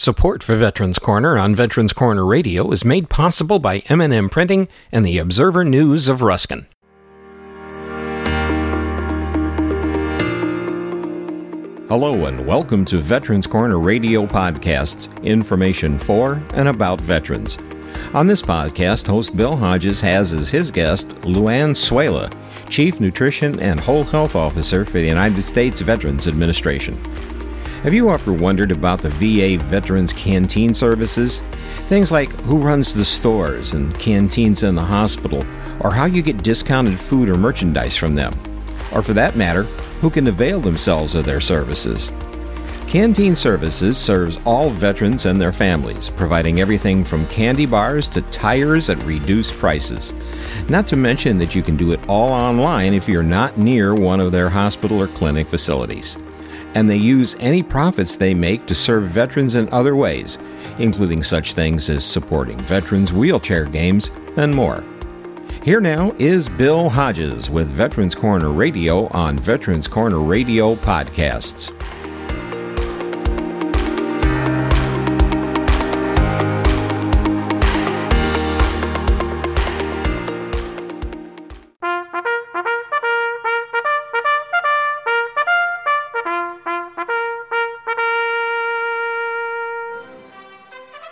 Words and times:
Support 0.00 0.42
for 0.42 0.56
Veterans 0.56 0.98
Corner 0.98 1.36
on 1.36 1.54
Veterans 1.54 1.92
Corner 1.92 2.24
Radio 2.24 2.70
is 2.70 2.86
made 2.86 3.10
possible 3.10 3.58
by 3.58 3.80
M&M 3.90 4.30
Printing 4.30 4.66
and 4.90 5.04
the 5.04 5.18
Observer 5.18 5.62
News 5.62 6.08
of 6.08 6.22
Ruskin. 6.22 6.66
Hello 11.90 12.24
and 12.24 12.46
welcome 12.46 12.86
to 12.86 13.02
Veterans 13.02 13.46
Corner 13.46 13.78
Radio 13.78 14.26
Podcasts, 14.26 15.22
information 15.22 15.98
for 15.98 16.42
and 16.54 16.68
about 16.68 17.02
veterans. 17.02 17.58
On 18.14 18.26
this 18.26 18.40
podcast, 18.40 19.06
host 19.06 19.36
Bill 19.36 19.54
Hodges 19.54 20.00
has 20.00 20.32
as 20.32 20.48
his 20.48 20.70
guest 20.70 21.08
Luann 21.26 21.76
Suela, 21.76 22.32
Chief 22.70 23.00
Nutrition 23.00 23.60
and 23.60 23.78
Whole 23.78 24.04
Health 24.04 24.34
Officer 24.34 24.86
for 24.86 24.92
the 24.92 25.08
United 25.08 25.42
States 25.42 25.82
Veterans 25.82 26.26
Administration. 26.26 26.98
Have 27.82 27.94
you 27.94 28.10
ever 28.10 28.34
wondered 28.34 28.72
about 28.72 29.00
the 29.00 29.08
VA 29.08 29.64
Veterans 29.64 30.12
Canteen 30.12 30.74
services? 30.74 31.40
Things 31.86 32.12
like 32.12 32.30
who 32.42 32.58
runs 32.58 32.92
the 32.92 33.06
stores 33.06 33.72
and 33.72 33.98
canteens 33.98 34.62
in 34.64 34.74
the 34.74 34.82
hospital, 34.82 35.42
or 35.80 35.94
how 35.94 36.04
you 36.04 36.20
get 36.20 36.42
discounted 36.42 37.00
food 37.00 37.30
or 37.30 37.38
merchandise 37.38 37.96
from 37.96 38.14
them, 38.14 38.34
or 38.92 39.00
for 39.00 39.14
that 39.14 39.34
matter, 39.34 39.62
who 40.02 40.10
can 40.10 40.28
avail 40.28 40.60
themselves 40.60 41.14
of 41.14 41.24
their 41.24 41.40
services. 41.40 42.12
Canteen 42.86 43.34
Services 43.34 43.96
serves 43.96 44.38
all 44.44 44.68
veterans 44.68 45.24
and 45.24 45.40
their 45.40 45.52
families, 45.52 46.10
providing 46.10 46.60
everything 46.60 47.02
from 47.02 47.26
candy 47.28 47.64
bars 47.64 48.10
to 48.10 48.20
tires 48.20 48.90
at 48.90 49.02
reduced 49.04 49.54
prices. 49.54 50.12
Not 50.68 50.86
to 50.88 50.96
mention 50.96 51.38
that 51.38 51.54
you 51.54 51.62
can 51.62 51.78
do 51.78 51.92
it 51.92 52.00
all 52.10 52.30
online 52.30 52.92
if 52.92 53.08
you're 53.08 53.22
not 53.22 53.56
near 53.56 53.94
one 53.94 54.20
of 54.20 54.32
their 54.32 54.50
hospital 54.50 55.00
or 55.00 55.06
clinic 55.06 55.46
facilities 55.46 56.18
and 56.74 56.88
they 56.88 56.96
use 56.96 57.36
any 57.40 57.62
profits 57.62 58.16
they 58.16 58.34
make 58.34 58.66
to 58.66 58.74
serve 58.74 59.10
veterans 59.10 59.54
in 59.54 59.68
other 59.72 59.96
ways, 59.96 60.38
including 60.78 61.22
such 61.22 61.54
things 61.54 61.88
as 61.90 62.04
supporting 62.04 62.58
veterans' 62.58 63.12
wheelchair 63.12 63.64
games 63.64 64.10
and 64.36 64.54
more. 64.54 64.84
Here 65.62 65.80
now 65.80 66.14
is 66.18 66.48
Bill 66.48 66.88
Hodges 66.88 67.50
with 67.50 67.68
Veterans 67.68 68.14
Corner 68.14 68.50
Radio 68.50 69.08
on 69.08 69.36
Veterans 69.36 69.86
Corner 69.86 70.20
Radio 70.20 70.74
Podcasts. 70.76 71.70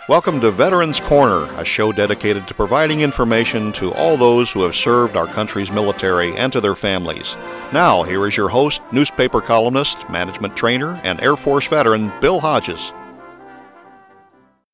Welcome 0.09 0.41
to 0.41 0.49
Veterans 0.49 0.99
Corner, 0.99 1.43
a 1.59 1.63
show 1.63 1.91
dedicated 1.91 2.47
to 2.47 2.55
providing 2.55 3.01
information 3.01 3.71
to 3.73 3.93
all 3.93 4.17
those 4.17 4.51
who 4.51 4.63
have 4.63 4.75
served 4.75 5.15
our 5.15 5.27
country's 5.27 5.71
military 5.71 6.35
and 6.35 6.51
to 6.51 6.59
their 6.59 6.73
families. 6.73 7.35
Now, 7.71 8.01
here 8.01 8.25
is 8.25 8.35
your 8.35 8.49
host, 8.49 8.81
newspaper 8.91 9.39
columnist, 9.39 10.09
management 10.09 10.57
trainer, 10.57 10.99
and 11.03 11.21
Air 11.21 11.35
Force 11.35 11.67
veteran, 11.67 12.11
Bill 12.21 12.39
Hodges. 12.39 12.91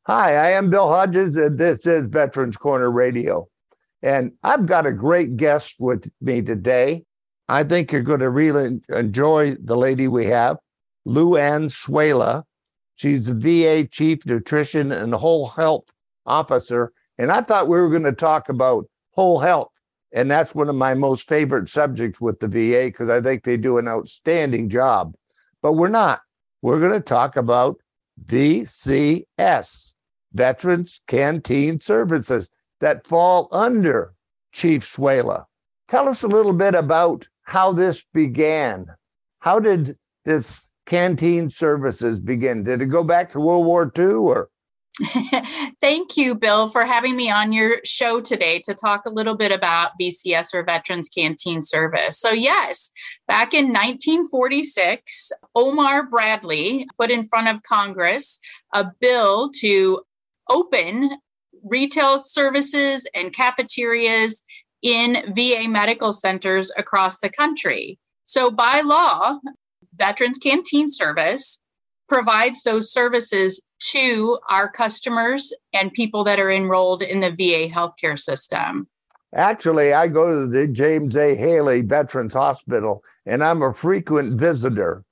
Hi, 0.07 0.35
I 0.37 0.51
am 0.51 0.69
Bill 0.69 0.87
Hodges, 0.87 1.35
and 1.35 1.57
this 1.57 1.85
is 1.85 2.07
Veterans 2.07 2.55
Corner 2.55 2.89
Radio. 2.89 3.49
And 4.01 4.31
I've 4.41 4.65
got 4.65 4.85
a 4.85 4.93
great 4.93 5.35
guest 5.35 5.75
with 5.79 6.09
me 6.21 6.43
today. 6.43 7.03
I 7.49 7.65
think 7.65 7.91
you're 7.91 8.03
going 8.03 8.21
to 8.21 8.29
really 8.29 8.79
enjoy 8.87 9.55
the 9.55 9.75
lady 9.75 10.07
we 10.07 10.27
have, 10.27 10.55
Lou 11.03 11.35
Ann 11.35 11.63
Suela 11.63 12.45
She's 12.95 13.27
the 13.27 13.33
VA 13.33 13.87
Chief 13.87 14.25
Nutrition 14.25 14.91
and 14.91 15.13
Whole 15.13 15.47
Health 15.47 15.85
Officer. 16.25 16.91
And 17.17 17.31
I 17.31 17.41
thought 17.41 17.67
we 17.67 17.79
were 17.79 17.89
going 17.89 18.03
to 18.03 18.11
talk 18.11 18.49
about 18.49 18.85
whole 19.11 19.39
health. 19.39 19.71
And 20.13 20.31
that's 20.31 20.55
one 20.55 20.69
of 20.69 20.75
my 20.75 20.93
most 20.93 21.27
favorite 21.27 21.67
subjects 21.67 22.21
with 22.21 22.39
the 22.39 22.47
VA 22.47 22.85
because 22.85 23.09
I 23.09 23.21
think 23.21 23.43
they 23.43 23.57
do 23.57 23.77
an 23.77 23.87
outstanding 23.87 24.69
job. 24.69 25.13
But 25.61 25.73
we're 25.73 25.89
not. 25.89 26.21
We're 26.61 26.79
going 26.79 26.93
to 26.93 27.01
talk 27.01 27.35
about 27.35 27.77
VCS, 28.25 29.93
Veterans 30.33 31.01
Canteen 31.07 31.81
Services, 31.81 32.49
that 32.79 33.05
fall 33.05 33.49
under 33.51 34.13
Chief 34.53 34.83
Suela. 34.83 35.45
Tell 35.89 36.07
us 36.07 36.23
a 36.23 36.27
little 36.27 36.53
bit 36.53 36.75
about 36.75 37.27
how 37.43 37.73
this 37.73 38.03
began. 38.13 38.87
How 39.39 39.59
did 39.59 39.97
this 40.23 40.64
canteen 40.85 41.49
services 41.49 42.19
begin? 42.19 42.63
Did 42.63 42.81
it 42.81 42.87
go 42.87 43.03
back 43.03 43.31
to 43.31 43.39
World 43.39 43.65
War 43.65 43.91
II 43.97 44.05
or? 44.05 44.49
Thank 45.81 46.15
you, 46.15 46.35
Bill, 46.35 46.69
for 46.69 46.85
having 46.85 47.15
me 47.15 47.29
on 47.29 47.51
your 47.51 47.79
show 47.83 48.21
today 48.21 48.61
to 48.65 48.73
talk 48.73 49.05
a 49.05 49.09
little 49.09 49.35
bit 49.35 49.51
about 49.51 49.91
VCS 49.99 50.53
or 50.53 50.63
Veterans 50.63 51.09
Canteen 51.09 51.61
Service. 51.61 52.17
So, 52.17 52.31
yes, 52.31 52.91
back 53.27 53.53
in 53.53 53.67
1946, 53.67 55.31
Omar 55.53 56.03
Bradley 56.03 56.87
put 56.97 57.11
in 57.11 57.25
front 57.25 57.49
of 57.49 57.63
Congress 57.63 58.39
a 58.73 58.85
bill 59.01 59.49
to 59.59 60.01
open 60.49 61.17
retail 61.63 62.19
services 62.19 63.05
and 63.13 63.33
cafeterias 63.33 64.43
in 64.81 65.23
VA 65.35 65.67
medical 65.67 66.13
centers 66.13 66.71
across 66.77 67.19
the 67.19 67.29
country. 67.29 67.99
So, 68.23 68.49
by 68.49 68.79
law, 68.79 69.39
Veterans 69.97 70.37
Canteen 70.37 70.89
Service 70.89 71.61
provides 72.07 72.63
those 72.63 72.91
services 72.91 73.61
to 73.91 74.39
our 74.49 74.69
customers 74.69 75.53
and 75.73 75.91
people 75.93 76.23
that 76.23 76.39
are 76.39 76.51
enrolled 76.51 77.01
in 77.01 77.19
the 77.19 77.31
VA 77.31 77.69
healthcare 77.73 78.17
system. 78.19 78.87
Actually, 79.33 79.93
I 79.93 80.07
go 80.07 80.41
to 80.41 80.47
the 80.47 80.67
James 80.67 81.15
A. 81.17 81.35
Haley 81.35 81.81
Veterans 81.81 82.33
Hospital 82.33 83.03
and 83.25 83.43
I'm 83.43 83.61
a 83.61 83.73
frequent 83.73 84.39
visitor 84.39 85.03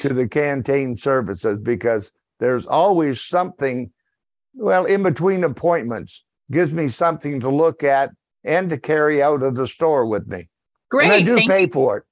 to 0.00 0.12
the 0.12 0.28
canteen 0.28 0.96
services 0.96 1.58
because 1.58 2.12
there's 2.40 2.66
always 2.66 3.20
something, 3.20 3.90
well, 4.54 4.84
in 4.84 5.02
between 5.02 5.44
appointments, 5.44 6.24
gives 6.50 6.72
me 6.72 6.88
something 6.88 7.40
to 7.40 7.48
look 7.48 7.82
at 7.82 8.10
and 8.44 8.68
to 8.68 8.78
carry 8.78 9.22
out 9.22 9.42
of 9.42 9.54
the 9.54 9.66
store 9.66 10.06
with 10.06 10.26
me. 10.26 10.48
Great. 10.90 11.04
And 11.04 11.12
I 11.12 11.22
do 11.22 11.48
pay 11.48 11.62
you. 11.62 11.68
for 11.68 11.98
it. 11.98 12.04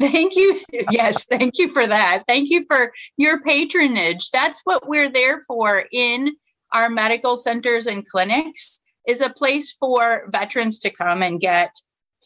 Thank 0.00 0.36
you. 0.36 0.60
Yes, 0.90 1.24
thank 1.26 1.58
you 1.58 1.68
for 1.68 1.86
that. 1.86 2.24
Thank 2.26 2.50
you 2.50 2.64
for 2.66 2.92
your 3.16 3.40
patronage. 3.42 4.30
That's 4.30 4.60
what 4.64 4.88
we're 4.88 5.10
there 5.10 5.40
for 5.40 5.84
in 5.92 6.34
our 6.72 6.90
medical 6.90 7.36
centers 7.36 7.86
and 7.86 8.06
clinics 8.06 8.80
is 9.06 9.20
a 9.20 9.30
place 9.30 9.72
for 9.72 10.24
veterans 10.28 10.78
to 10.80 10.90
come 10.90 11.22
and 11.22 11.40
get 11.40 11.72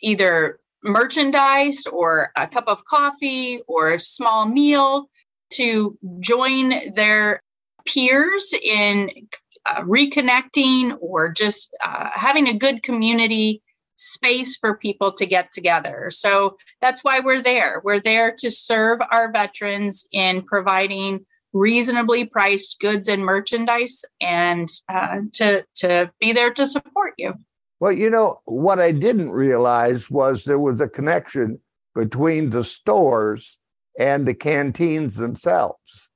either 0.03 0.61
merchandise 0.83 1.87
or 1.87 2.31
a 2.37 2.47
cup 2.47 2.65
of 2.67 2.85
coffee 2.85 3.61
or 3.67 3.93
a 3.93 4.01
small 4.01 4.47
meal 4.47 5.11
to 5.51 5.99
join 6.21 6.95
their 6.95 7.43
peers 7.85 8.55
in 8.63 9.11
uh, 9.67 9.81
reconnecting 9.83 10.97
or 11.01 11.29
just 11.31 11.75
uh, 11.85 12.11
having 12.15 12.49
a 12.49 12.57
good 12.57 12.83
community 12.83 13.63
space 13.99 14.57
for 14.57 14.77
people 14.77 15.13
to 15.13 15.27
get 15.27 15.51
together. 15.53 16.09
So 16.11 16.57
that's 16.81 17.03
why 17.03 17.21
we're 17.21 17.43
there. 17.43 17.83
We're 17.85 18.01
there 18.01 18.35
to 18.39 18.51
serve 18.51 19.01
our 19.11 19.31
veterans 19.31 20.07
in 20.13 20.43
providing 20.43 21.27
reasonably 21.53 22.25
priced 22.25 22.79
goods 22.81 23.09
and 23.09 23.25
merchandise 23.25 24.05
and 24.21 24.69
uh, 24.89 25.19
to, 25.35 25.65
to 25.77 26.11
be 26.21 26.33
there 26.33 26.53
to 26.53 26.67
support 26.67 27.15
you. 27.19 27.35
Well, 27.81 27.93
you 27.93 28.11
know, 28.11 28.41
what 28.45 28.79
I 28.79 28.93
didn't 28.93 29.31
realize 29.31 30.11
was 30.11 30.45
there 30.45 30.59
was 30.59 30.81
a 30.81 30.89
connection 30.89 31.61
between 31.95 32.51
the 32.51 32.65
stores 32.65 33.59
and 33.99 34.27
the 34.27 34.35
canteens 34.35 35.17
themselves. 35.17 36.08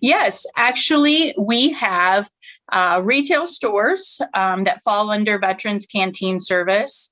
Yes, 0.00 0.46
actually, 0.56 1.34
we 1.38 1.70
have 1.72 2.28
uh, 2.70 3.00
retail 3.04 3.46
stores 3.46 4.20
um, 4.34 4.64
that 4.64 4.82
fall 4.82 5.10
under 5.10 5.38
Veterans 5.38 5.86
Canteen 5.86 6.40
Service, 6.40 7.10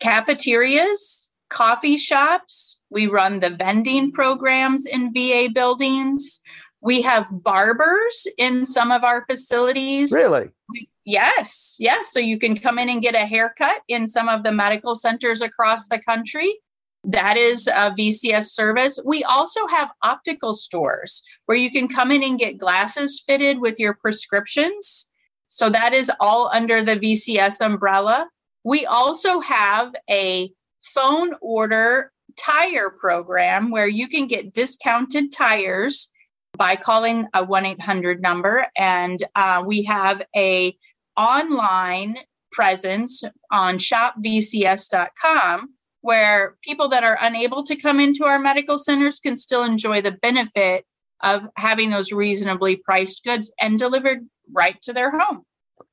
cafeterias, 0.00 1.30
coffee 1.48 1.96
shops. 1.96 2.80
We 2.90 3.06
run 3.06 3.40
the 3.40 3.50
vending 3.50 4.12
programs 4.12 4.86
in 4.86 5.12
VA 5.12 5.48
buildings. 5.52 6.40
We 6.80 7.02
have 7.02 7.26
barbers 7.30 8.26
in 8.36 8.66
some 8.66 8.90
of 8.92 9.04
our 9.04 9.24
facilities. 9.24 10.12
Really? 10.12 10.50
We, 10.70 10.88
yes, 11.04 11.76
yes. 11.78 12.12
So 12.12 12.20
you 12.20 12.38
can 12.38 12.56
come 12.56 12.78
in 12.78 12.88
and 12.88 13.00
get 13.00 13.14
a 13.14 13.26
haircut 13.26 13.82
in 13.88 14.06
some 14.06 14.28
of 14.28 14.42
the 14.42 14.52
medical 14.52 14.94
centers 14.94 15.40
across 15.40 15.88
the 15.88 15.98
country. 15.98 16.56
That 17.04 17.36
is 17.36 17.66
a 17.66 17.90
VCS 17.90 18.46
service. 18.46 18.98
We 19.04 19.24
also 19.24 19.66
have 19.66 19.90
optical 20.02 20.54
stores 20.54 21.22
where 21.46 21.58
you 21.58 21.70
can 21.70 21.86
come 21.86 22.10
in 22.10 22.22
and 22.22 22.38
get 22.38 22.58
glasses 22.58 23.22
fitted 23.24 23.60
with 23.60 23.78
your 23.78 23.94
prescriptions. 23.94 25.08
So 25.46 25.68
that 25.70 25.92
is 25.92 26.10
all 26.18 26.50
under 26.52 26.82
the 26.82 26.96
VCS 26.96 27.60
umbrella. 27.64 28.28
We 28.64 28.86
also 28.86 29.40
have 29.40 29.92
a 30.10 30.50
phone 30.94 31.34
order 31.42 32.10
tire 32.38 32.90
program 32.90 33.70
where 33.70 33.86
you 33.86 34.08
can 34.08 34.26
get 34.26 34.52
discounted 34.52 35.30
tires 35.30 36.08
by 36.56 36.76
calling 36.76 37.26
a 37.34 37.44
1-800 37.44 38.20
number 38.20 38.66
and 38.76 39.22
uh, 39.34 39.62
we 39.64 39.82
have 39.84 40.22
a 40.34 40.76
online 41.16 42.16
presence 42.50 43.22
on 43.50 43.78
shopvcs.com 43.78 45.68
where 46.04 46.54
people 46.62 46.86
that 46.86 47.02
are 47.02 47.16
unable 47.22 47.64
to 47.64 47.74
come 47.74 47.98
into 47.98 48.24
our 48.24 48.38
medical 48.38 48.76
centers 48.76 49.20
can 49.20 49.38
still 49.38 49.64
enjoy 49.64 50.02
the 50.02 50.10
benefit 50.12 50.84
of 51.22 51.46
having 51.56 51.88
those 51.88 52.12
reasonably 52.12 52.76
priced 52.76 53.24
goods 53.24 53.50
and 53.58 53.78
delivered 53.78 54.18
right 54.52 54.76
to 54.82 54.92
their 54.92 55.10
home. 55.10 55.46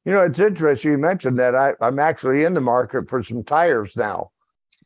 You 0.04 0.12
know, 0.12 0.24
it's 0.24 0.38
interesting 0.38 0.92
you 0.92 0.98
mentioned 0.98 1.40
that. 1.40 1.56
I, 1.56 1.75
I'm 1.80 1.98
actually 1.98 2.44
in 2.44 2.54
the 2.54 2.60
market 2.60 3.10
for 3.10 3.24
some 3.24 3.42
tires 3.46 3.96
now. 3.96 4.31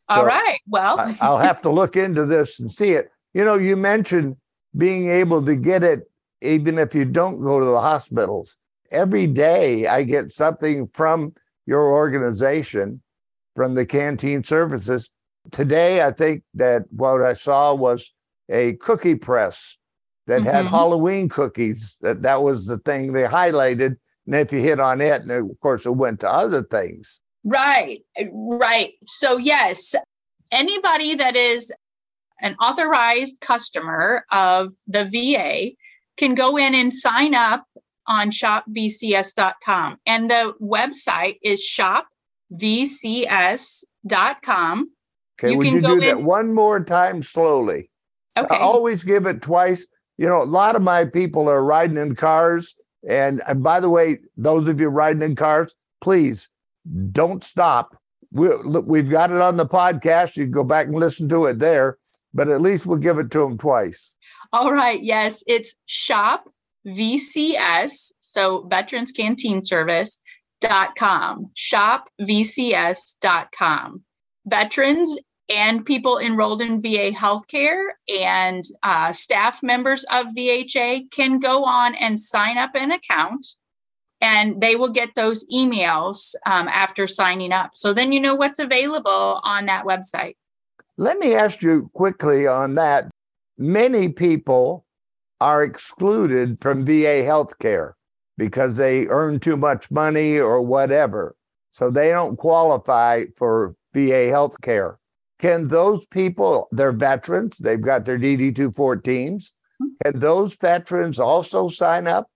All 0.08 0.18
so 0.20 0.26
right. 0.26 0.60
Well, 0.68 1.00
I, 1.00 1.18
I'll 1.20 1.38
have 1.38 1.60
to 1.62 1.70
look 1.70 1.96
into 1.96 2.24
this 2.24 2.60
and 2.60 2.70
see 2.70 2.92
it. 2.92 3.10
You 3.34 3.44
know, 3.44 3.54
you 3.54 3.74
mentioned 3.74 4.36
being 4.76 5.10
able 5.10 5.44
to 5.44 5.56
get 5.56 5.82
it 5.82 6.08
even 6.40 6.78
if 6.78 6.94
you 6.94 7.04
don't 7.04 7.40
go 7.40 7.58
to 7.58 7.66
the 7.66 7.80
hospitals. 7.80 8.56
Every 8.92 9.26
day 9.26 9.88
I 9.88 10.04
get 10.04 10.30
something 10.30 10.86
from 10.94 11.34
your 11.66 11.90
organization, 11.90 13.02
from 13.56 13.74
the 13.74 13.84
canteen 13.84 14.44
services. 14.44 15.10
Today, 15.50 16.02
I 16.02 16.10
think 16.10 16.42
that 16.54 16.84
what 16.90 17.22
I 17.22 17.34
saw 17.34 17.74
was 17.74 18.12
a 18.48 18.74
cookie 18.74 19.14
press 19.14 19.76
that 20.26 20.40
mm-hmm. 20.40 20.50
had 20.50 20.66
Halloween 20.66 21.28
cookies. 21.28 21.96
That 22.00 22.22
that 22.22 22.42
was 22.42 22.66
the 22.66 22.78
thing 22.78 23.12
they 23.12 23.24
highlighted. 23.24 23.96
And 24.26 24.34
if 24.34 24.52
you 24.52 24.60
hit 24.60 24.80
on 24.80 25.00
it, 25.00 25.22
and 25.22 25.30
of 25.30 25.60
course 25.60 25.86
it 25.86 25.90
went 25.90 26.20
to 26.20 26.32
other 26.32 26.62
things. 26.64 27.20
Right, 27.44 28.00
right. 28.32 28.94
So 29.04 29.36
yes, 29.36 29.94
anybody 30.50 31.14
that 31.14 31.36
is 31.36 31.72
an 32.40 32.56
authorized 32.56 33.40
customer 33.40 34.24
of 34.32 34.72
the 34.86 35.04
VA 35.04 35.70
can 36.16 36.34
go 36.34 36.56
in 36.56 36.74
and 36.74 36.92
sign 36.92 37.34
up 37.34 37.66
on 38.08 38.30
shopvcs.com. 38.30 39.98
And 40.06 40.30
the 40.30 40.54
website 40.60 41.38
is 41.42 41.60
shopvcs.com. 41.62 42.10
Okay, 45.38 45.52
you 45.52 45.58
would 45.58 45.66
you 45.66 45.82
do 45.82 46.00
that 46.00 46.22
one 46.22 46.54
more 46.54 46.82
time 46.82 47.20
slowly? 47.22 47.90
Okay. 48.38 48.54
I 48.54 48.58
always 48.58 49.02
give 49.02 49.26
it 49.26 49.42
twice. 49.42 49.86
You 50.18 50.28
know, 50.28 50.42
a 50.42 50.44
lot 50.44 50.76
of 50.76 50.82
my 50.82 51.04
people 51.04 51.48
are 51.48 51.64
riding 51.64 51.98
in 51.98 52.14
cars. 52.14 52.74
And, 53.08 53.42
and 53.46 53.62
by 53.62 53.80
the 53.80 53.90
way, 53.90 54.18
those 54.36 54.68
of 54.68 54.80
you 54.80 54.88
riding 54.88 55.22
in 55.22 55.36
cars, 55.36 55.74
please 56.00 56.48
don't 57.12 57.44
stop. 57.44 57.96
We, 58.32 58.48
we've 58.64 59.10
got 59.10 59.30
it 59.30 59.40
on 59.40 59.56
the 59.56 59.66
podcast. 59.66 60.36
You 60.36 60.44
can 60.44 60.52
go 60.52 60.64
back 60.64 60.86
and 60.86 60.96
listen 60.96 61.28
to 61.30 61.46
it 61.46 61.58
there, 61.58 61.98
but 62.34 62.48
at 62.48 62.60
least 62.62 62.86
we'll 62.86 62.98
give 62.98 63.18
it 63.18 63.30
to 63.32 63.38
them 63.40 63.58
twice. 63.58 64.10
All 64.52 64.72
right. 64.72 65.02
Yes, 65.02 65.42
it's 65.46 65.74
shop 65.86 66.48
VCS, 66.86 68.12
so 68.20 68.66
Veterans 68.68 69.12
Canteen 69.12 69.62
Service. 69.64 70.18
Dot 70.62 70.96
com 70.96 71.50
shopvcs.com 71.54 72.14
veterans 74.46 75.18
and 75.48 75.84
people 75.84 76.18
enrolled 76.18 76.60
in 76.60 76.80
VA 76.80 77.12
healthcare 77.12 77.90
and 78.08 78.64
uh, 78.82 79.12
staff 79.12 79.62
members 79.62 80.04
of 80.10 80.26
VHA 80.36 81.10
can 81.10 81.38
go 81.38 81.64
on 81.64 81.94
and 81.94 82.20
sign 82.20 82.58
up 82.58 82.70
an 82.74 82.90
account 82.90 83.46
and 84.20 84.60
they 84.60 84.76
will 84.76 84.88
get 84.88 85.14
those 85.14 85.46
emails 85.52 86.34
um, 86.46 86.68
after 86.68 87.06
signing 87.06 87.52
up. 87.52 87.72
So 87.74 87.92
then 87.92 88.12
you 88.12 88.20
know 88.20 88.34
what's 88.34 88.58
available 88.58 89.40
on 89.44 89.66
that 89.66 89.84
website. 89.84 90.34
Let 90.96 91.18
me 91.18 91.34
ask 91.34 91.62
you 91.62 91.90
quickly 91.92 92.46
on 92.46 92.74
that. 92.76 93.10
Many 93.58 94.08
people 94.08 94.84
are 95.40 95.62
excluded 95.62 96.60
from 96.60 96.86
VA 96.86 97.22
healthcare 97.22 97.92
because 98.38 98.76
they 98.76 99.06
earn 99.08 99.38
too 99.38 99.56
much 99.56 99.90
money 99.90 100.38
or 100.38 100.62
whatever. 100.62 101.36
So 101.72 101.90
they 101.90 102.08
don't 102.08 102.36
qualify 102.36 103.24
for 103.36 103.76
VA 103.92 104.30
healthcare. 104.30 104.96
Can 105.40 105.68
those 105.68 106.06
people, 106.06 106.68
they're 106.72 106.92
veterans, 106.92 107.58
they've 107.58 107.80
got 107.80 108.04
their 108.04 108.18
DD 108.18 108.54
214s, 108.54 109.02
mm-hmm. 109.04 109.86
can 110.02 110.18
those 110.18 110.56
veterans 110.56 111.18
also 111.18 111.68
sign 111.68 112.06
up? 112.06 112.30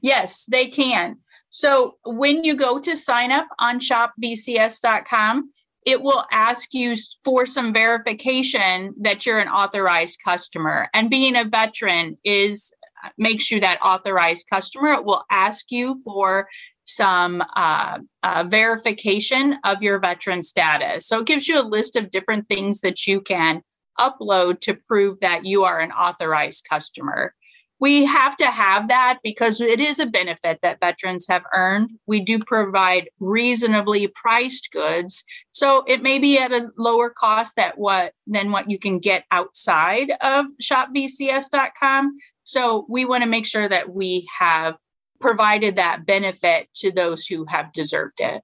Yes, 0.00 0.44
they 0.48 0.66
can. 0.66 1.18
So 1.50 1.96
when 2.04 2.44
you 2.44 2.56
go 2.56 2.78
to 2.80 2.96
sign 2.96 3.30
up 3.30 3.46
on 3.58 3.78
shopvcs.com, 3.78 5.50
it 5.84 6.00
will 6.00 6.24
ask 6.30 6.72
you 6.72 6.96
for 7.24 7.44
some 7.44 7.72
verification 7.72 8.94
that 9.00 9.26
you're 9.26 9.38
an 9.38 9.48
authorized 9.48 10.18
customer. 10.24 10.88
And 10.94 11.10
being 11.10 11.36
a 11.36 11.44
veteran 11.44 12.16
is 12.24 12.72
makes 13.18 13.50
you 13.50 13.60
that 13.60 13.80
authorized 13.84 14.46
customer. 14.48 14.92
It 14.92 15.04
will 15.04 15.24
ask 15.30 15.70
you 15.70 16.00
for 16.04 16.48
some 16.84 17.42
uh, 17.56 17.98
uh, 18.22 18.44
verification 18.44 19.56
of 19.64 19.82
your 19.82 19.98
veteran 19.98 20.42
status. 20.42 21.06
So 21.06 21.20
it 21.20 21.26
gives 21.26 21.48
you 21.48 21.60
a 21.60 21.62
list 21.62 21.96
of 21.96 22.10
different 22.10 22.48
things 22.48 22.80
that 22.80 23.06
you 23.06 23.20
can 23.20 23.62
upload 24.00 24.60
to 24.60 24.74
prove 24.74 25.20
that 25.20 25.44
you 25.44 25.64
are 25.64 25.80
an 25.80 25.92
authorized 25.92 26.66
customer. 26.68 27.34
We 27.78 28.04
have 28.04 28.36
to 28.36 28.46
have 28.46 28.86
that 28.88 29.18
because 29.24 29.60
it 29.60 29.80
is 29.80 29.98
a 29.98 30.06
benefit 30.06 30.60
that 30.62 30.78
veterans 30.78 31.26
have 31.28 31.42
earned. 31.52 31.90
We 32.06 32.20
do 32.20 32.38
provide 32.38 33.10
reasonably 33.18 34.06
priced 34.06 34.70
goods, 34.70 35.24
so 35.50 35.82
it 35.88 36.00
may 36.00 36.20
be 36.20 36.38
at 36.38 36.52
a 36.52 36.68
lower 36.78 37.10
cost 37.10 37.56
that 37.56 37.78
what 37.78 38.12
than 38.24 38.52
what 38.52 38.70
you 38.70 38.78
can 38.78 39.00
get 39.00 39.24
outside 39.32 40.12
of 40.20 40.46
shopvcs.com. 40.62 42.18
So 42.44 42.86
we 42.88 43.04
want 43.04 43.24
to 43.24 43.28
make 43.28 43.46
sure 43.46 43.68
that 43.68 43.92
we 43.92 44.28
have 44.38 44.76
provided 45.22 45.76
that 45.76 46.04
benefit 46.04 46.68
to 46.74 46.92
those 46.92 47.26
who 47.26 47.46
have 47.46 47.72
deserved 47.72 48.20
it. 48.20 48.42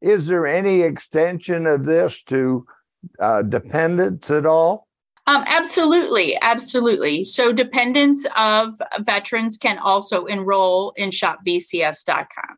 Is 0.00 0.26
there 0.26 0.46
any 0.46 0.82
extension 0.82 1.66
of 1.66 1.84
this 1.84 2.22
to 2.24 2.66
uh, 3.18 3.42
dependents 3.42 4.30
at 4.30 4.46
all? 4.46 4.86
Um, 5.26 5.44
absolutely, 5.46 6.38
absolutely. 6.40 7.24
So 7.24 7.52
dependents 7.52 8.26
of 8.36 8.74
veterans 9.00 9.56
can 9.56 9.78
also 9.78 10.26
enroll 10.26 10.92
in 10.96 11.10
shopvcs.com. 11.10 12.56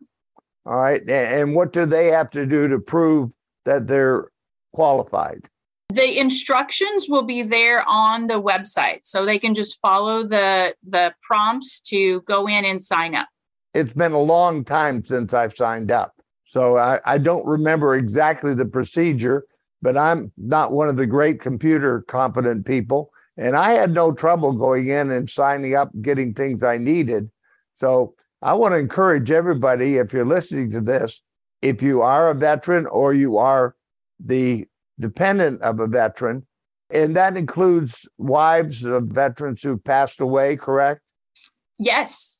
All 0.66 0.76
right. 0.76 1.08
And 1.08 1.54
what 1.54 1.72
do 1.72 1.86
they 1.86 2.08
have 2.08 2.30
to 2.32 2.44
do 2.44 2.66
to 2.68 2.80
prove 2.80 3.32
that 3.64 3.86
they're 3.86 4.30
qualified? 4.72 5.48
The 5.92 6.18
instructions 6.18 7.08
will 7.08 7.22
be 7.22 7.42
there 7.42 7.84
on 7.86 8.26
the 8.26 8.42
website. 8.42 9.00
So 9.04 9.24
they 9.24 9.38
can 9.38 9.54
just 9.54 9.80
follow 9.80 10.24
the 10.26 10.74
the 10.84 11.14
prompts 11.22 11.80
to 11.82 12.22
go 12.22 12.48
in 12.48 12.64
and 12.64 12.82
sign 12.82 13.14
up 13.14 13.28
it's 13.76 13.92
been 13.92 14.12
a 14.12 14.18
long 14.18 14.64
time 14.64 15.04
since 15.04 15.34
I've 15.34 15.54
signed 15.54 15.90
up. 15.90 16.14
So 16.44 16.78
I, 16.78 16.98
I 17.04 17.18
don't 17.18 17.44
remember 17.44 17.94
exactly 17.94 18.54
the 18.54 18.64
procedure, 18.64 19.44
but 19.82 19.98
I'm 19.98 20.32
not 20.38 20.72
one 20.72 20.88
of 20.88 20.96
the 20.96 21.06
great 21.06 21.40
computer 21.40 22.00
competent 22.08 22.64
people. 22.64 23.10
And 23.36 23.54
I 23.54 23.72
had 23.72 23.92
no 23.92 24.12
trouble 24.12 24.52
going 24.52 24.88
in 24.88 25.10
and 25.10 25.28
signing 25.28 25.74
up, 25.74 25.90
getting 26.00 26.32
things 26.32 26.62
I 26.62 26.78
needed. 26.78 27.30
So 27.74 28.14
I 28.40 28.54
want 28.54 28.72
to 28.72 28.78
encourage 28.78 29.30
everybody, 29.30 29.96
if 29.96 30.12
you're 30.14 30.24
listening 30.24 30.70
to 30.70 30.80
this, 30.80 31.20
if 31.60 31.82
you 31.82 32.00
are 32.00 32.30
a 32.30 32.34
veteran 32.34 32.86
or 32.86 33.12
you 33.12 33.36
are 33.36 33.76
the 34.18 34.66
dependent 34.98 35.60
of 35.60 35.80
a 35.80 35.86
veteran, 35.86 36.46
and 36.90 37.14
that 37.16 37.36
includes 37.36 38.08
wives 38.16 38.84
of 38.84 39.04
veterans 39.08 39.62
who 39.62 39.76
passed 39.76 40.20
away, 40.20 40.56
correct? 40.56 41.02
Yes, 41.78 42.35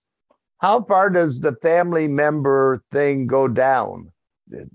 how 0.67 0.83
far 0.83 1.11
does 1.11 1.39
the 1.39 1.55
family 1.63 2.09
member 2.09 2.83
thing 2.91 3.29
go 3.29 3.47
down? 3.47 4.11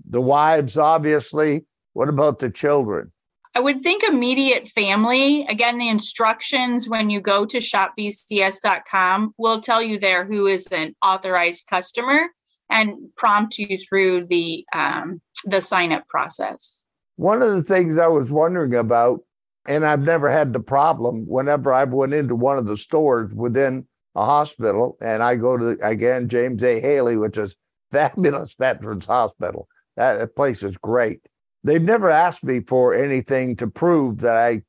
The 0.08 0.22
wives, 0.22 0.78
obviously. 0.78 1.66
What 1.92 2.08
about 2.08 2.38
the 2.38 2.48
children? 2.48 3.12
I 3.54 3.60
would 3.60 3.82
think 3.82 4.02
immediate 4.02 4.68
family. 4.68 5.44
Again, 5.50 5.76
the 5.76 5.90
instructions 5.90 6.88
when 6.88 7.10
you 7.10 7.20
go 7.20 7.44
to 7.44 7.58
shopvcs.com 7.58 9.34
will 9.36 9.60
tell 9.60 9.82
you 9.82 9.98
there 9.98 10.24
who 10.24 10.46
is 10.46 10.66
an 10.68 10.94
authorized 11.04 11.66
customer 11.66 12.22
and 12.70 12.94
prompt 13.14 13.58
you 13.58 13.76
through 13.76 14.28
the 14.28 14.64
um, 14.74 15.20
the 15.44 15.60
sign 15.60 15.92
up 15.92 16.08
process. 16.08 16.84
One 17.16 17.42
of 17.42 17.50
the 17.50 17.62
things 17.62 17.98
I 17.98 18.06
was 18.06 18.32
wondering 18.32 18.74
about, 18.74 19.20
and 19.68 19.84
I've 19.84 20.00
never 20.00 20.30
had 20.30 20.54
the 20.54 20.60
problem 20.60 21.26
whenever 21.28 21.70
I've 21.70 21.92
went 21.92 22.14
into 22.14 22.34
one 22.34 22.56
of 22.56 22.66
the 22.66 22.78
stores 22.78 23.34
within 23.34 23.86
a 24.14 24.24
hospital, 24.24 24.96
and 25.00 25.22
I 25.22 25.36
go 25.36 25.56
to 25.56 25.76
again 25.82 26.28
James 26.28 26.62
A. 26.62 26.80
Haley, 26.80 27.16
which 27.16 27.38
is 27.38 27.56
fabulous 27.90 28.54
veterans 28.58 29.06
hospital. 29.06 29.68
That, 29.96 30.18
that 30.18 30.36
place 30.36 30.62
is 30.62 30.76
great. 30.76 31.20
They've 31.64 31.82
never 31.82 32.10
asked 32.10 32.42
me 32.42 32.60
for 32.60 32.94
anything 32.94 33.56
to 33.56 33.66
prove 33.66 34.18
that 34.18 34.36
I 34.36 34.62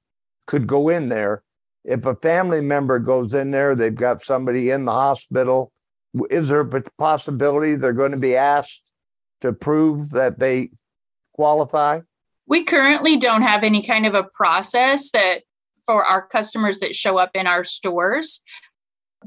could 0.46 0.68
go 0.68 0.90
in 0.90 1.10
there. 1.10 1.44
If 1.84 2.06
a 2.06 2.16
family 2.16 2.62
member 2.62 3.00
goes 3.00 3.34
in 3.34 3.52
there, 3.52 3.76
they've 3.76 3.94
got 3.94 4.24
somebody 4.24 4.70
in 4.70 4.86
the 4.86 4.92
hospital. 4.92 5.72
Is 6.30 6.50
there 6.50 6.62
a 6.62 6.84
possibility 6.98 7.76
they're 7.76 7.94
going 7.94 8.12
to 8.12 8.18
be 8.18 8.36
asked 8.36 8.84
to 9.42 9.52
prove 9.52 10.12
that 10.12 10.40
they 10.40 10.70
qualify? 11.34 12.02
We 12.46 12.64
currently 12.64 13.18
don't 13.18 13.42
have 13.42 13.64
any 13.64 13.82
kind 13.82 14.06
of 14.06 14.14
a 14.14 14.24
process 14.24 15.10
that 15.12 15.42
for 15.86 16.06
our 16.06 16.26
customers 16.26 16.80
that 16.80 16.96
show 16.96 17.18
up 17.18 17.32
in 17.34 17.48
our 17.48 17.64
stores 17.64 18.42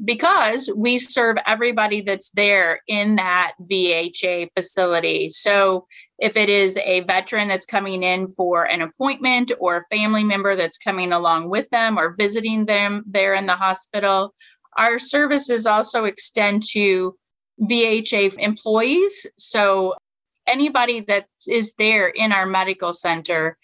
because 0.04 0.70
we 0.74 0.98
serve 0.98 1.36
everybody 1.46 2.00
that's 2.00 2.30
there 2.30 2.80
in 2.86 3.16
that 3.16 3.52
VHA 3.70 4.48
facility. 4.54 5.30
So 5.30 5.86
if 6.18 6.36
it 6.36 6.48
is 6.48 6.76
a 6.78 7.00
veteran 7.00 7.48
that's 7.48 7.66
coming 7.66 8.02
in 8.02 8.32
for 8.32 8.64
an 8.64 8.82
appointment 8.82 9.52
or 9.58 9.76
a 9.76 9.84
family 9.84 10.24
member 10.24 10.56
that's 10.56 10.78
coming 10.78 11.12
along 11.12 11.48
with 11.48 11.68
them 11.70 11.98
or 11.98 12.14
visiting 12.16 12.66
them 12.66 13.02
there 13.06 13.34
in 13.34 13.46
the 13.46 13.56
hospital, 13.56 14.34
our 14.76 14.98
services 14.98 15.66
also 15.66 16.04
extend 16.04 16.62
to 16.72 17.16
VHA 17.60 18.38
employees. 18.38 19.26
So 19.36 19.94
anybody 20.46 21.00
that 21.00 21.26
is 21.46 21.74
there 21.78 22.08
in 22.08 22.32
our 22.32 22.46
medical 22.46 22.92
center, 22.92 23.58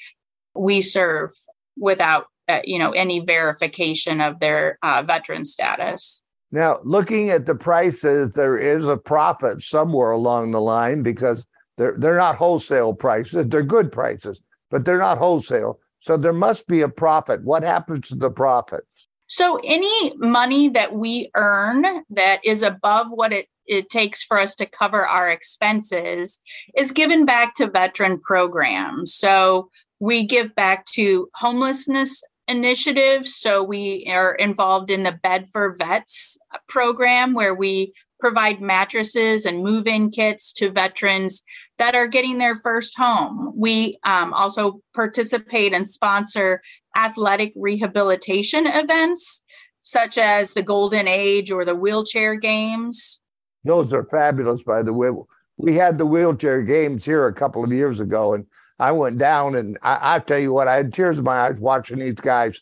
we 0.55 0.81
serve 0.81 1.31
without 1.77 2.27
uh, 2.49 2.61
you 2.65 2.79
know 2.79 2.91
any 2.93 3.21
verification 3.21 4.21
of 4.21 4.41
their 4.41 4.79
uh, 4.83 5.03
veteran 5.03 5.45
status. 5.45 6.23
Now, 6.51 6.81
looking 6.85 7.31
at 7.31 7.47
the 7.47 7.55
prices, 7.55 8.35
there 8.35 8.59
is 8.59 8.85
a 8.87 8.99
profit 8.99 9.63
somewhere 9.63 10.11
along 10.11 10.51
the 10.51 10.61
line 10.61 11.03
because 11.03 11.47
they're 11.79 11.97
they're 11.99 12.19
not 12.19 12.37
wholesale 12.37 12.95
prices. 12.95 13.47
They're 13.49 13.63
good 13.63 13.91
prices, 13.91 14.41
but 14.71 14.85
they're 14.85 14.99
not 14.99 15.19
wholesale. 15.19 15.81
So 16.01 16.17
there 16.17 16.33
must 16.33 16.67
be 16.67 16.81
a 16.81 16.89
profit. 16.89 17.45
What 17.45 17.63
happens 17.63 18.09
to 18.09 18.17
the 18.17 18.31
profit? 18.31 18.85
So 19.29 19.59
any 19.65 20.15
money 20.17 20.69
that 20.71 20.93
we 20.93 21.31
earn 21.37 22.03
that 22.11 22.45
is 22.45 22.61
above 22.61 23.07
what 23.09 23.33
it, 23.33 23.47
it 23.65 23.89
takes 23.89 24.23
for 24.23 24.39
us 24.39 24.55
to 24.57 24.67
cover 24.67 25.07
our 25.07 25.31
expenses 25.31 26.41
is 26.77 26.93
given 26.93 27.25
back 27.25 27.55
to 27.55 27.71
veteran 27.71 28.21
programs. 28.21 29.15
So 29.15 29.71
we 30.01 30.27
give 30.27 30.55
back 30.55 30.85
to 30.95 31.31
homelessness 31.37 32.23
initiatives. 32.53 33.35
So 33.35 33.63
we 33.63 34.07
are 34.09 34.35
involved 34.35 34.91
in 34.91 35.03
the 35.03 35.19
Bed 35.23 35.49
for 35.49 35.75
Vets 35.75 36.37
program 36.69 37.33
where 37.33 37.55
we 37.55 37.95
provide 38.21 38.61
mattresses 38.61 39.45
and 39.45 39.65
move 39.65 39.87
in 39.87 40.11
kits 40.11 40.53
to 40.53 40.71
veterans 40.71 41.43
that 41.79 41.95
are 41.95 42.07
getting 42.07 42.39
their 42.39 42.55
first 42.55 42.97
home. 42.97 43.53
We 43.57 43.99
um, 44.05 44.33
also 44.33 44.81
participate 44.95 45.73
and 45.73 45.89
sponsor 45.89 46.63
athletic 46.97 47.53
rehabilitation 47.57 48.67
events 48.67 49.43
such 49.81 50.17
as 50.17 50.53
the 50.53 50.63
Golden 50.63 51.09
Age 51.09 51.51
or 51.51 51.65
the 51.65 51.75
wheelchair 51.75 52.37
games. 52.37 53.21
Those 53.65 53.93
are 53.93 54.05
fabulous, 54.05 54.63
by 54.63 54.83
the 54.83 54.93
way. 54.93 55.11
We 55.57 55.75
had 55.75 55.99
the 55.99 56.07
wheelchair 56.07 56.63
games 56.63 57.05
here 57.05 57.27
a 57.27 57.35
couple 57.35 57.65
of 57.65 57.73
years 57.73 57.99
ago, 57.99 58.35
and 58.35 58.47
I 58.83 58.91
went 58.91 59.19
down 59.19 59.55
and 59.55 59.79
I, 59.81 60.17
I 60.17 60.19
tell 60.19 60.41
you 60.41 60.53
what, 60.53 60.67
I 60.67 60.75
had 60.75 60.93
tears 60.93 61.17
in 61.17 61.25
my 61.25 61.43
eyes 61.43 61.61
watching 61.61 62.01
these 62.01 62.15
guys 62.15 62.61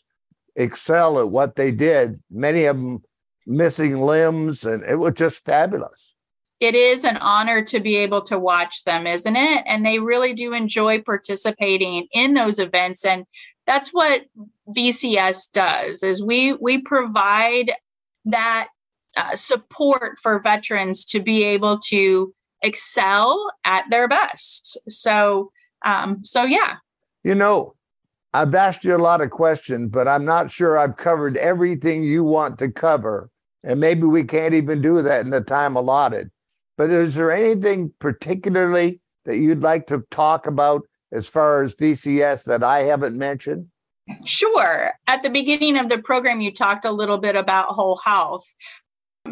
excel 0.55 1.19
at 1.19 1.31
what 1.31 1.55
they 1.55 1.71
did. 1.71 2.21
Many 2.29 2.65
of 2.65 2.77
them 2.77 3.01
missing 3.47 3.99
limbs, 3.99 4.63
and 4.63 4.83
it 4.83 4.97
was 4.97 5.15
just 5.15 5.43
fabulous. 5.45 6.13
It 6.59 6.75
is 6.75 7.05
an 7.05 7.17
honor 7.17 7.63
to 7.65 7.79
be 7.79 7.95
able 7.95 8.21
to 8.25 8.37
watch 8.37 8.83
them, 8.83 9.07
isn't 9.07 9.35
it? 9.35 9.63
And 9.65 9.83
they 9.83 9.97
really 9.97 10.33
do 10.33 10.53
enjoy 10.53 11.01
participating 11.01 12.05
in 12.11 12.35
those 12.35 12.59
events. 12.59 13.03
And 13.03 13.25
that's 13.65 13.89
what 13.89 14.21
VCS 14.69 15.49
does 15.51 16.03
is 16.03 16.23
we 16.23 16.53
we 16.53 16.77
provide 16.83 17.71
that 18.25 18.67
uh, 19.17 19.35
support 19.35 20.19
for 20.21 20.39
veterans 20.39 21.03
to 21.05 21.19
be 21.19 21.43
able 21.45 21.79
to 21.87 22.31
excel 22.61 23.51
at 23.65 23.85
their 23.89 24.07
best. 24.07 24.77
So 24.87 25.51
um, 25.83 26.23
so 26.23 26.43
yeah. 26.43 26.75
You 27.23 27.35
know, 27.35 27.75
I've 28.33 28.55
asked 28.55 28.85
you 28.85 28.95
a 28.95 28.97
lot 28.97 29.21
of 29.21 29.29
questions, 29.29 29.89
but 29.91 30.07
I'm 30.07 30.25
not 30.25 30.51
sure 30.51 30.77
I've 30.77 30.97
covered 30.97 31.37
everything 31.37 32.03
you 32.03 32.23
want 32.23 32.57
to 32.59 32.71
cover. 32.71 33.29
And 33.63 33.79
maybe 33.79 34.03
we 34.03 34.23
can't 34.23 34.53
even 34.53 34.81
do 34.81 35.01
that 35.01 35.21
in 35.21 35.29
the 35.29 35.41
time 35.41 35.75
allotted. 35.75 36.31
But 36.77 36.89
is 36.89 37.15
there 37.15 37.31
anything 37.31 37.93
particularly 37.99 39.01
that 39.25 39.37
you'd 39.37 39.61
like 39.61 39.85
to 39.87 40.03
talk 40.09 40.47
about 40.47 40.81
as 41.11 41.27
far 41.27 41.61
as 41.61 41.75
VCS 41.75 42.45
that 42.45 42.63
I 42.63 42.83
haven't 42.83 43.17
mentioned? 43.17 43.67
Sure. 44.25 44.93
At 45.07 45.21
the 45.21 45.29
beginning 45.29 45.77
of 45.77 45.89
the 45.89 45.99
program, 45.99 46.41
you 46.41 46.51
talked 46.51 46.85
a 46.85 46.91
little 46.91 47.17
bit 47.17 47.35
about 47.35 47.67
whole 47.67 47.99
health. 48.03 48.51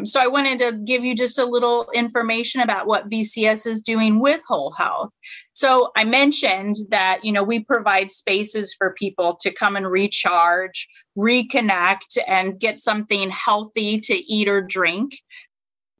So 0.04 0.20
I 0.20 0.28
wanted 0.28 0.60
to 0.60 0.72
give 0.72 1.04
you 1.04 1.14
just 1.14 1.38
a 1.38 1.44
little 1.44 1.88
information 1.92 2.60
about 2.60 2.86
what 2.86 3.10
VCS 3.10 3.66
is 3.66 3.82
doing 3.82 4.20
with 4.20 4.40
whole 4.46 4.72
health. 4.72 5.12
So 5.52 5.90
I 5.96 6.04
mentioned 6.04 6.76
that, 6.90 7.20
you 7.22 7.32
know, 7.32 7.42
we 7.42 7.64
provide 7.64 8.10
spaces 8.10 8.74
for 8.78 8.94
people 8.94 9.36
to 9.40 9.52
come 9.52 9.76
and 9.76 9.90
recharge, 9.90 10.88
reconnect 11.18 12.18
and 12.26 12.58
get 12.58 12.80
something 12.80 13.30
healthy 13.30 14.00
to 14.00 14.14
eat 14.14 14.48
or 14.48 14.62
drink 14.62 15.18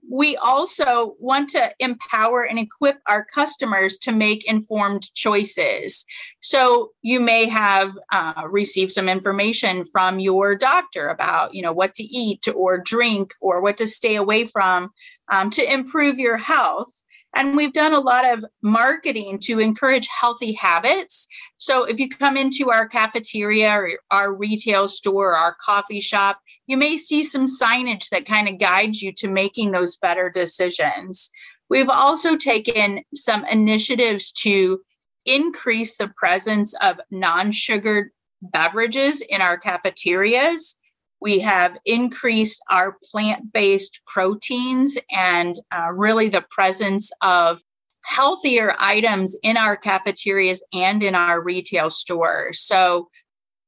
we 0.08 0.36
also 0.36 1.14
want 1.18 1.50
to 1.50 1.72
empower 1.78 2.42
and 2.42 2.58
equip 2.58 2.98
our 3.06 3.24
customers 3.24 3.98
to 3.98 4.12
make 4.12 4.44
informed 4.44 5.12
choices. 5.14 6.04
So 6.40 6.92
you 7.02 7.20
may 7.20 7.48
have 7.48 7.96
uh, 8.12 8.42
received 8.48 8.92
some 8.92 9.08
information 9.08 9.84
from 9.84 10.18
your 10.18 10.56
doctor 10.56 11.08
about, 11.08 11.54
you 11.54 11.62
know, 11.62 11.72
what 11.72 11.94
to 11.94 12.04
eat 12.04 12.46
or 12.54 12.78
drink 12.78 13.34
or 13.40 13.60
what 13.60 13.76
to 13.78 13.86
stay 13.86 14.16
away 14.16 14.46
from 14.46 14.90
um, 15.30 15.50
to 15.50 15.72
improve 15.72 16.18
your 16.18 16.36
health. 16.36 16.90
And 17.34 17.56
we've 17.56 17.72
done 17.72 17.92
a 17.92 18.00
lot 18.00 18.30
of 18.30 18.44
marketing 18.60 19.38
to 19.42 19.60
encourage 19.60 20.08
healthy 20.08 20.52
habits. 20.52 21.28
So 21.58 21.84
if 21.84 22.00
you 22.00 22.08
come 22.08 22.36
into 22.36 22.70
our 22.70 22.88
cafeteria 22.88 23.70
or 23.70 23.90
our 24.10 24.34
retail 24.34 24.88
store 24.88 25.30
or 25.30 25.36
our 25.36 25.56
coffee 25.64 26.00
shop, 26.00 26.40
you 26.66 26.76
may 26.76 26.96
see 26.96 27.22
some 27.22 27.46
signage 27.46 28.08
that 28.10 28.26
kind 28.26 28.48
of 28.48 28.58
guides 28.58 29.00
you 29.00 29.12
to 29.18 29.28
making 29.28 29.70
those 29.70 29.96
better 29.96 30.28
decisions. 30.28 31.30
We've 31.68 31.88
also 31.88 32.36
taken 32.36 33.02
some 33.14 33.44
initiatives 33.44 34.32
to 34.42 34.80
increase 35.24 35.96
the 35.96 36.10
presence 36.16 36.74
of 36.82 36.98
non 37.10 37.52
sugared 37.52 38.10
beverages 38.42 39.20
in 39.20 39.40
our 39.40 39.58
cafeterias 39.58 40.76
we 41.20 41.38
have 41.40 41.76
increased 41.84 42.62
our 42.70 42.96
plant 43.10 43.52
based 43.52 44.00
proteins 44.06 44.96
and 45.10 45.54
uh, 45.70 45.90
really 45.92 46.28
the 46.28 46.44
presence 46.50 47.10
of 47.20 47.62
healthier 48.02 48.74
items 48.78 49.36
in 49.42 49.56
our 49.56 49.76
cafeterias 49.76 50.62
and 50.72 51.02
in 51.02 51.14
our 51.14 51.40
retail 51.42 51.90
stores. 51.90 52.60
So, 52.60 53.08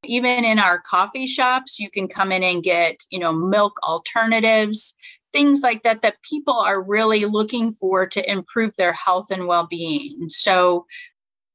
even 0.04 0.44
in 0.44 0.58
our 0.58 0.80
coffee 0.80 1.26
shops, 1.26 1.78
you 1.78 1.88
can 1.88 2.08
come 2.08 2.32
in 2.32 2.42
and 2.42 2.60
get, 2.62 2.96
you 3.10 3.20
know, 3.20 3.32
milk 3.32 3.74
alternatives, 3.84 4.96
things 5.32 5.60
like 5.60 5.84
that, 5.84 6.02
that 6.02 6.20
people 6.28 6.58
are 6.58 6.82
really 6.82 7.24
looking 7.24 7.70
for 7.70 8.06
to 8.08 8.30
improve 8.30 8.74
their 8.74 8.92
health 8.94 9.30
and 9.30 9.46
well 9.46 9.68
being. 9.70 10.28
So, 10.28 10.86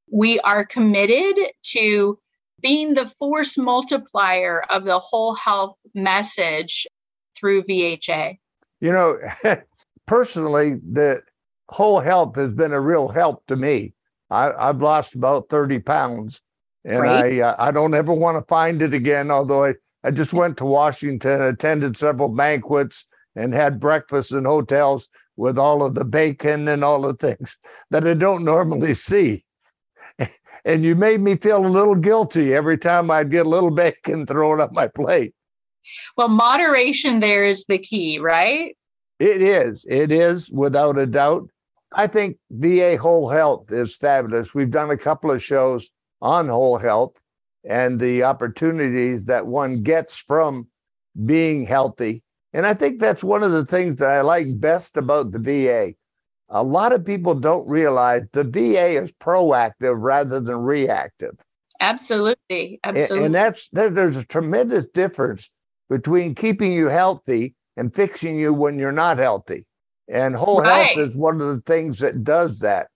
we 0.09 0.39
are 0.41 0.65
committed 0.65 1.51
to 1.73 2.19
being 2.61 2.93
the 2.93 3.05
force 3.05 3.57
multiplier 3.57 4.63
of 4.69 4.85
the 4.85 4.99
whole 4.99 5.35
health 5.35 5.77
message 5.93 6.87
through 7.35 7.63
VHA? 7.63 8.37
You 8.81 8.91
know, 8.91 9.19
personally, 10.05 10.75
the 10.91 11.21
whole 11.69 11.99
health 11.99 12.35
has 12.35 12.49
been 12.49 12.73
a 12.73 12.81
real 12.81 13.07
help 13.07 13.45
to 13.47 13.55
me. 13.55 13.93
I, 14.29 14.67
have 14.67 14.81
lost 14.81 15.15
about 15.15 15.49
30 15.49 15.79
pounds 15.79 16.41
and 16.87 17.05
I, 17.05 17.39
uh, 17.39 17.55
I 17.59 17.71
don't 17.71 17.93
ever 17.93 18.13
want 18.13 18.37
to 18.37 18.47
find 18.47 18.81
it 18.81 18.93
again. 18.93 19.29
Although 19.29 19.65
I, 19.65 19.73
I 20.03 20.11
just 20.11 20.33
went 20.33 20.57
to 20.57 20.65
Washington, 20.65 21.41
attended 21.41 21.97
several 21.97 22.29
banquets 22.29 23.05
and 23.35 23.53
had 23.53 23.79
breakfast 23.79 24.31
in 24.31 24.45
hotels 24.45 25.09
with 25.35 25.57
all 25.57 25.83
of 25.83 25.95
the 25.95 26.05
bacon 26.05 26.67
and 26.67 26.83
all 26.83 27.01
the 27.01 27.13
things 27.13 27.57
that 27.91 28.07
I 28.07 28.13
don't 28.13 28.43
normally 28.43 28.93
see 28.93 29.43
and 30.67 30.83
you 30.83 30.95
made 30.95 31.21
me 31.21 31.37
feel 31.37 31.65
a 31.65 31.69
little 31.69 31.95
guilty 31.95 32.53
every 32.53 32.77
time 32.77 33.09
I'd 33.09 33.31
get 33.31 33.45
a 33.45 33.49
little 33.49 33.71
bacon 33.83 34.25
thrown 34.27 34.59
on 34.59 34.69
my 34.73 34.87
plate. 34.87 35.33
Well, 36.17 36.27
moderation 36.27 37.21
there 37.21 37.45
is 37.45 37.65
the 37.65 37.77
key, 37.77 38.19
right? 38.19 38.75
It 39.19 39.41
is. 39.41 39.85
It 39.89 40.11
is 40.11 40.51
without 40.51 40.97
a 40.99 41.05
doubt. 41.05 41.49
I 41.93 42.07
think 42.07 42.37
VA 42.51 42.97
Whole 42.97 43.29
Health 43.29 43.71
is 43.71 43.95
fabulous. 43.95 44.53
We've 44.53 44.69
done 44.69 44.91
a 44.91 44.97
couple 44.97 45.31
of 45.31 45.41
shows 45.41 45.89
on 46.21 46.49
whole 46.49 46.77
health 46.77 47.15
and 47.67 47.99
the 47.99 48.23
opportunities 48.23 49.25
that 49.25 49.47
one 49.47 49.83
gets 49.83 50.17
from 50.17 50.67
being 51.25 51.65
healthy. 51.65 52.23
And 52.53 52.65
I 52.65 52.73
think 52.73 52.99
that's 52.99 53.23
one 53.23 53.41
of 53.41 53.51
the 53.51 53.65
things 53.65 53.95
that 53.97 54.09
I 54.09 54.21
like 54.21 54.59
best 54.59 54.97
about 54.97 55.31
the 55.31 55.39
VA 55.39 55.93
a 56.49 56.63
lot 56.63 56.93
of 56.93 57.03
people 57.03 57.33
don't 57.33 57.67
realize 57.67 58.23
the 58.31 58.43
VA 58.43 59.01
is 59.01 59.11
proactive 59.13 59.95
rather 59.97 60.39
than 60.39 60.57
reactive. 60.57 61.35
Absolutely. 61.79 62.79
Absolutely. 62.83 63.17
And, 63.17 63.25
and 63.25 63.35
that's 63.35 63.69
there's 63.71 64.17
a 64.17 64.25
tremendous 64.25 64.85
difference 64.93 65.49
between 65.89 66.35
keeping 66.35 66.73
you 66.73 66.87
healthy 66.87 67.55
and 67.75 67.93
fixing 67.93 68.39
you 68.39 68.53
when 68.53 68.79
you're 68.79 68.91
not 68.91 69.17
healthy. 69.17 69.65
And 70.07 70.35
whole 70.35 70.61
right. 70.61 70.87
health 70.87 71.07
is 71.07 71.15
one 71.15 71.41
of 71.41 71.47
the 71.47 71.61
things 71.61 71.99
that 71.99 72.23
does 72.23 72.59
that. 72.59 72.87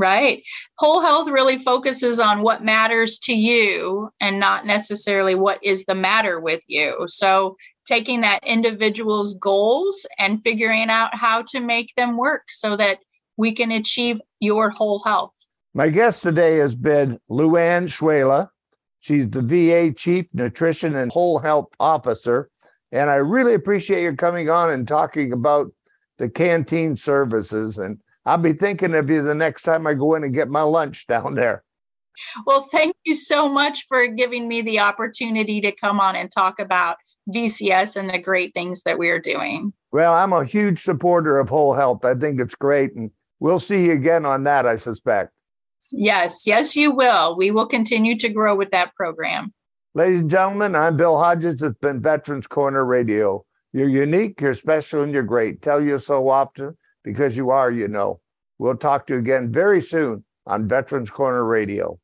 Right. 0.00 0.42
Whole 0.78 1.02
health 1.02 1.28
really 1.28 1.58
focuses 1.58 2.18
on 2.18 2.40
what 2.40 2.64
matters 2.64 3.18
to 3.18 3.34
you 3.34 4.08
and 4.18 4.40
not 4.40 4.64
necessarily 4.64 5.34
what 5.34 5.62
is 5.62 5.84
the 5.84 5.94
matter 5.94 6.40
with 6.40 6.62
you. 6.68 7.04
So, 7.06 7.56
taking 7.84 8.22
that 8.22 8.40
individual's 8.42 9.34
goals 9.34 10.06
and 10.18 10.42
figuring 10.42 10.88
out 10.88 11.14
how 11.14 11.42
to 11.42 11.60
make 11.60 11.92
them 11.98 12.16
work 12.16 12.44
so 12.48 12.78
that 12.78 13.00
we 13.36 13.52
can 13.52 13.70
achieve 13.70 14.22
your 14.38 14.70
whole 14.70 15.02
health. 15.04 15.34
My 15.74 15.90
guest 15.90 16.22
today 16.22 16.56
has 16.56 16.74
been 16.74 17.20
Luann 17.30 17.84
Schwela. 17.84 18.48
She's 19.00 19.28
the 19.28 19.42
VA 19.42 19.92
Chief 19.92 20.32
Nutrition 20.32 20.96
and 20.96 21.12
Whole 21.12 21.38
Health 21.38 21.68
Officer. 21.78 22.48
And 22.90 23.10
I 23.10 23.16
really 23.16 23.52
appreciate 23.52 24.02
you 24.04 24.16
coming 24.16 24.48
on 24.48 24.70
and 24.70 24.88
talking 24.88 25.34
about 25.34 25.70
the 26.16 26.30
canteen 26.30 26.96
services. 26.96 27.76
And 27.76 28.00
I'll 28.26 28.38
be 28.38 28.52
thinking 28.52 28.94
of 28.94 29.08
you 29.08 29.22
the 29.22 29.34
next 29.34 29.62
time 29.62 29.86
I 29.86 29.94
go 29.94 30.14
in 30.14 30.24
and 30.24 30.34
get 30.34 30.48
my 30.48 30.62
lunch 30.62 31.06
down 31.06 31.34
there. 31.34 31.64
Well, 32.46 32.66
thank 32.70 32.94
you 33.04 33.14
so 33.14 33.48
much 33.48 33.86
for 33.88 34.06
giving 34.06 34.46
me 34.46 34.60
the 34.62 34.80
opportunity 34.80 35.60
to 35.62 35.72
come 35.72 36.00
on 36.00 36.16
and 36.16 36.30
talk 36.30 36.58
about 36.58 36.96
VCS 37.28 37.96
and 37.96 38.10
the 38.10 38.18
great 38.18 38.52
things 38.52 38.82
that 38.82 38.98
we 38.98 39.08
are 39.08 39.20
doing. 39.20 39.72
Well, 39.92 40.12
I'm 40.12 40.32
a 40.32 40.44
huge 40.44 40.82
supporter 40.82 41.38
of 41.38 41.48
whole 41.48 41.74
health. 41.74 42.04
I 42.04 42.14
think 42.14 42.40
it's 42.40 42.54
great. 42.54 42.94
And 42.94 43.10
we'll 43.38 43.58
see 43.58 43.86
you 43.86 43.92
again 43.92 44.26
on 44.26 44.42
that, 44.42 44.66
I 44.66 44.76
suspect. 44.76 45.32
Yes, 45.90 46.46
yes, 46.46 46.76
you 46.76 46.92
will. 46.92 47.36
We 47.36 47.50
will 47.50 47.66
continue 47.66 48.16
to 48.18 48.28
grow 48.28 48.54
with 48.54 48.70
that 48.70 48.94
program. 48.94 49.52
Ladies 49.94 50.20
and 50.20 50.30
gentlemen, 50.30 50.76
I'm 50.76 50.96
Bill 50.96 51.18
Hodges. 51.18 51.60
It's 51.62 51.78
been 51.78 52.00
Veterans 52.00 52.46
Corner 52.46 52.84
Radio. 52.84 53.44
You're 53.72 53.88
unique, 53.88 54.40
you're 54.40 54.54
special, 54.54 55.02
and 55.02 55.12
you're 55.12 55.22
great. 55.22 55.62
Tell 55.62 55.82
you 55.82 55.98
so 55.98 56.28
often 56.28 56.76
because 57.04 57.36
you 57.36 57.50
are, 57.50 57.70
you 57.70 57.88
know. 57.88 58.20
We'll 58.58 58.76
talk 58.76 59.06
to 59.06 59.14
you 59.14 59.20
again 59.20 59.50
very 59.50 59.80
soon 59.80 60.24
on 60.46 60.68
Veterans 60.68 61.10
Corner 61.10 61.44
Radio. 61.44 61.98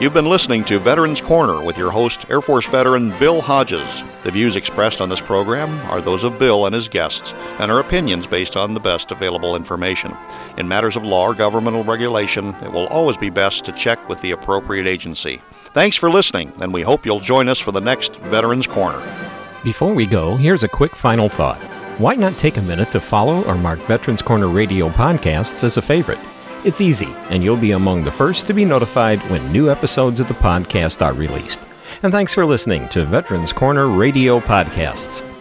You've 0.00 0.14
been 0.14 0.28
listening 0.28 0.62
to 0.66 0.78
Veterans 0.78 1.20
Corner 1.20 1.64
with 1.64 1.76
your 1.76 1.90
host, 1.90 2.30
Air 2.30 2.40
Force 2.40 2.66
veteran 2.66 3.10
Bill 3.18 3.40
Hodges. 3.40 4.04
The 4.22 4.30
views 4.30 4.54
expressed 4.54 5.00
on 5.00 5.08
this 5.08 5.20
program 5.20 5.70
are 5.90 6.00
those 6.00 6.22
of 6.22 6.38
Bill 6.38 6.66
and 6.66 6.74
his 6.74 6.88
guests 6.88 7.32
and 7.58 7.68
are 7.68 7.80
opinions 7.80 8.24
based 8.24 8.56
on 8.56 8.74
the 8.74 8.80
best 8.80 9.10
available 9.10 9.56
information. 9.56 10.14
In 10.56 10.68
matters 10.68 10.94
of 10.94 11.04
law 11.04 11.24
or 11.24 11.34
governmental 11.34 11.82
regulation, 11.82 12.54
it 12.62 12.70
will 12.70 12.86
always 12.88 13.16
be 13.16 13.28
best 13.28 13.64
to 13.64 13.72
check 13.72 14.08
with 14.08 14.20
the 14.20 14.30
appropriate 14.30 14.86
agency. 14.86 15.40
Thanks 15.74 15.96
for 15.96 16.08
listening, 16.08 16.52
and 16.60 16.72
we 16.72 16.82
hope 16.82 17.04
you'll 17.04 17.18
join 17.18 17.48
us 17.48 17.58
for 17.58 17.72
the 17.72 17.80
next 17.80 18.14
Veterans 18.16 18.68
Corner. 18.68 19.02
Before 19.64 19.92
we 19.92 20.06
go, 20.06 20.36
here's 20.36 20.62
a 20.62 20.68
quick 20.68 20.94
final 20.94 21.28
thought. 21.28 21.60
Why 21.98 22.14
not 22.14 22.34
take 22.34 22.56
a 22.58 22.62
minute 22.62 22.92
to 22.92 23.00
follow 23.00 23.42
or 23.42 23.56
mark 23.56 23.80
Veterans 23.80 24.22
Corner 24.22 24.46
Radio 24.46 24.88
podcasts 24.88 25.64
as 25.64 25.78
a 25.78 25.82
favorite? 25.82 26.20
It's 26.64 26.80
easy, 26.80 27.08
and 27.28 27.42
you'll 27.42 27.56
be 27.56 27.72
among 27.72 28.04
the 28.04 28.12
first 28.12 28.46
to 28.46 28.54
be 28.54 28.64
notified 28.64 29.18
when 29.30 29.50
new 29.50 29.68
episodes 29.68 30.20
of 30.20 30.28
the 30.28 30.34
podcast 30.34 31.04
are 31.04 31.12
released. 31.12 31.58
And 32.04 32.12
thanks 32.12 32.32
for 32.32 32.46
listening 32.46 32.88
to 32.90 33.04
Veterans 33.04 33.52
Corner 33.52 33.88
Radio 33.88 34.38
Podcasts. 34.38 35.37